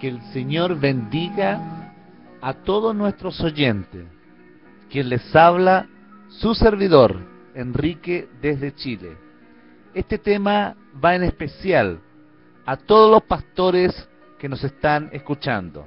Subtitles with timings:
[0.00, 1.92] Que el Señor bendiga
[2.40, 4.06] a todos nuestros oyentes.
[4.90, 5.88] Quien les habla,
[6.28, 7.16] su servidor,
[7.54, 9.16] Enrique desde Chile.
[9.94, 12.00] Este tema va en especial
[12.66, 15.86] a todos los pastores que nos están escuchando.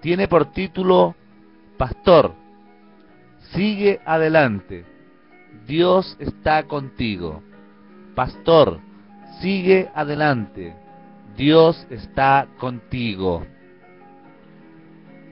[0.00, 1.14] Tiene por título
[1.76, 2.34] Pastor,
[3.52, 4.84] sigue adelante.
[5.66, 7.42] Dios está contigo.
[8.14, 8.80] Pastor,
[9.40, 10.76] sigue adelante.
[11.36, 13.46] Dios está contigo.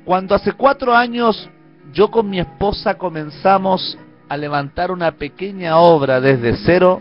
[0.05, 1.51] Cuando hace cuatro años
[1.93, 7.01] yo con mi esposa comenzamos a levantar una pequeña obra desde cero,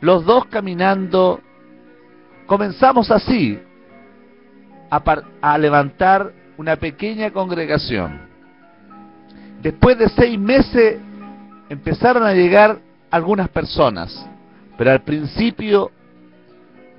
[0.00, 1.40] los dos caminando,
[2.46, 3.58] comenzamos así
[4.90, 8.20] a, levantar una pequeña congregación.
[9.62, 10.98] Después de seis meses
[11.68, 12.78] empezaron a llegar
[13.10, 14.28] algunas personas,
[14.76, 15.90] pero al principio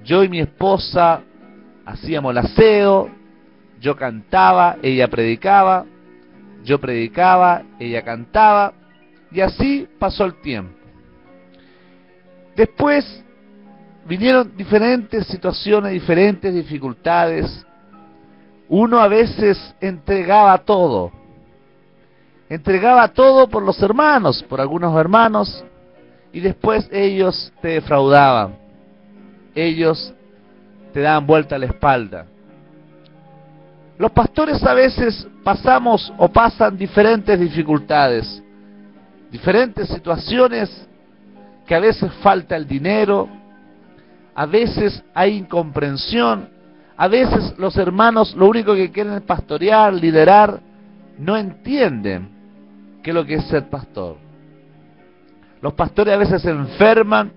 [0.03, 1.21] yo y mi esposa
[1.85, 3.09] hacíamos el aseo,
[3.79, 5.85] yo cantaba, ella predicaba,
[6.63, 8.73] yo predicaba, ella cantaba,
[9.31, 10.73] y así pasó el tiempo.
[12.55, 13.23] Después
[14.07, 17.65] vinieron diferentes situaciones, diferentes dificultades.
[18.67, 21.11] Uno a veces entregaba todo.
[22.49, 25.63] Entregaba todo por los hermanos, por algunos hermanos,
[26.31, 28.66] y después ellos te defraudaban.
[29.57, 30.13] Ellos
[30.93, 32.27] te daban vuelta la espalda.
[33.97, 38.43] Los pastores a veces pasamos o pasan diferentes dificultades,
[39.31, 40.87] diferentes situaciones
[41.65, 43.27] que a veces falta el dinero,
[44.35, 46.49] a veces hay incomprensión,
[46.95, 50.59] a veces los hermanos lo único que quieren es pastorear, liderar,
[51.17, 52.29] no entienden
[53.01, 54.17] qué es lo que es ser pastor.
[55.63, 57.31] Los pastores a veces se enferman,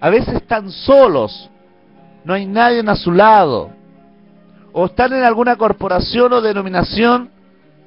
[0.00, 1.50] a veces están solos,
[2.28, 3.70] no hay nadie a su lado,
[4.74, 7.30] o están en alguna corporación o denominación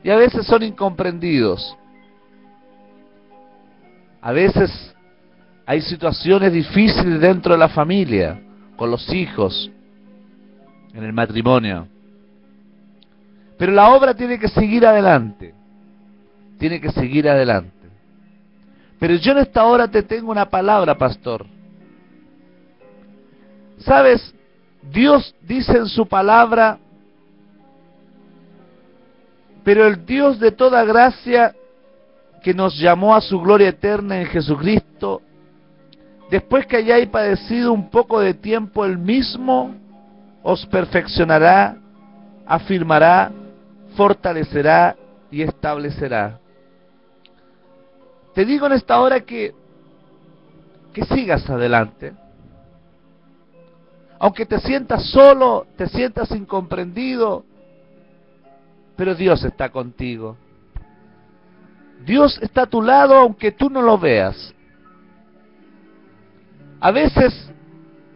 [0.04, 1.78] y a veces son incomprendidos.
[4.20, 4.96] A veces
[5.64, 8.42] hay situaciones difíciles dentro de la familia,
[8.78, 9.70] con los hijos,
[10.92, 11.88] en el matrimonio.
[13.60, 15.54] Pero la obra tiene que seguir adelante.
[16.58, 17.88] Tiene que seguir adelante.
[18.98, 21.46] Pero yo en esta hora te tengo una palabra, pastor.
[23.86, 24.34] ¿Sabes?
[24.82, 26.80] Dios dice en su palabra,
[29.64, 31.56] pero el Dios de toda gracia
[32.42, 35.22] que nos llamó a su gloria eterna en Jesucristo,
[36.32, 39.76] después que hayáis padecido un poco de tiempo, el mismo
[40.42, 41.78] os perfeccionará,
[42.46, 43.32] afirmará,
[43.96, 44.96] fortalecerá
[45.30, 46.40] y establecerá.
[48.34, 49.54] Te digo en esta hora que,
[50.94, 52.14] que sigas adelante.
[54.24, 57.44] Aunque te sientas solo, te sientas incomprendido,
[58.96, 60.38] pero Dios está contigo.
[62.06, 64.54] Dios está a tu lado aunque tú no lo veas.
[66.80, 67.34] A veces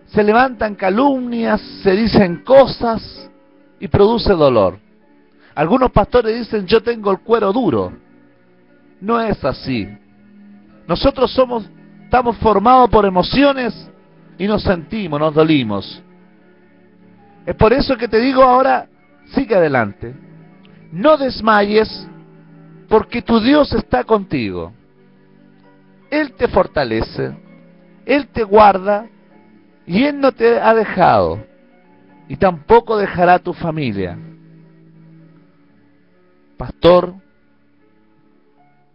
[0.06, 3.28] se levantan calumnias, se dicen cosas
[3.80, 4.78] y produce dolor.
[5.56, 7.92] Algunos pastores dicen yo tengo el cuero duro.
[9.02, 9.88] No es así.
[10.88, 11.68] Nosotros somos,
[12.04, 13.90] estamos formados por emociones
[14.38, 16.02] y nos sentimos, nos dolimos.
[17.46, 18.88] Es por eso que te digo ahora,
[19.34, 20.14] sigue adelante.
[20.92, 22.08] No desmayes
[22.88, 24.74] porque tu Dios está contigo.
[26.10, 27.36] Él te fortalece,
[28.06, 29.08] Él te guarda
[29.86, 31.44] y Él no te ha dejado
[32.28, 34.18] y tampoco dejará tu familia.
[36.58, 37.14] Pastor,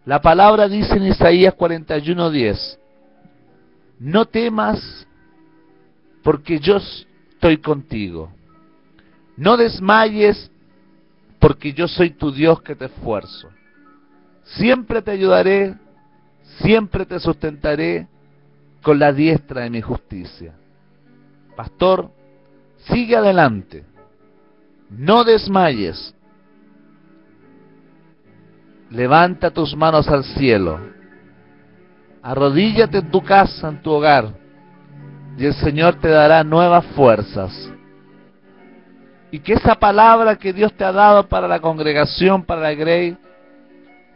[0.05, 2.77] la palabra dice en Isaías 41:10,
[3.99, 5.07] no temas
[6.23, 8.31] porque yo estoy contigo.
[9.37, 10.51] No desmayes
[11.39, 13.49] porque yo soy tu Dios que te esfuerzo.
[14.43, 15.75] Siempre te ayudaré,
[16.59, 18.07] siempre te sustentaré
[18.81, 20.53] con la diestra de mi justicia.
[21.55, 22.11] Pastor,
[22.89, 23.85] sigue adelante,
[24.89, 26.15] no desmayes,
[28.89, 30.79] levanta tus manos al cielo,
[32.21, 34.33] arrodíllate en tu casa, en tu hogar,
[35.37, 37.71] y el Señor te dará nuevas fuerzas.
[39.31, 43.17] Y que esa palabra que Dios te ha dado para la congregación, para la Grey,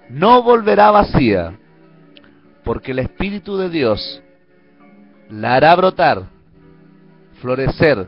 [0.10, 1.58] no volverá vacía,
[2.64, 4.22] porque el Espíritu de Dios
[5.30, 6.24] la hará brotar,
[7.42, 8.08] florecer,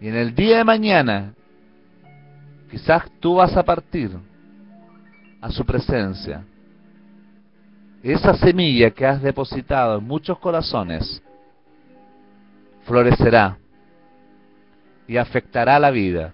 [0.00, 1.32] y en el día de mañana
[2.70, 4.10] quizás tú vas a partir
[5.40, 6.44] a su presencia.
[8.02, 11.20] Esa semilla que has depositado en muchos corazones
[12.88, 13.58] florecerá
[15.06, 16.32] y afectará la vida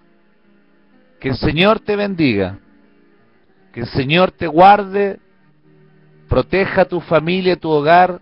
[1.20, 2.58] Que el Señor te bendiga,
[3.72, 5.18] que el Señor te guarde,
[6.28, 8.20] proteja tu familia, tu hogar,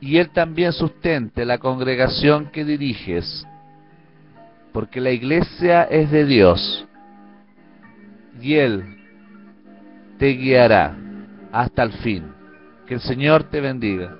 [0.00, 3.46] y Él también sustente la congregación que diriges,
[4.72, 6.86] porque la iglesia es de Dios,
[8.40, 8.96] y Él
[10.18, 10.96] te guiará
[11.52, 12.32] hasta el fin.
[12.86, 14.16] Que el Señor te bendiga.